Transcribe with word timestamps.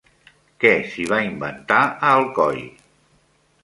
Què 0.63 0.71
s'hi 0.93 1.05
va 1.13 1.21
inventar 1.27 1.79
a 1.85 1.97
Alcoi? 2.17 2.69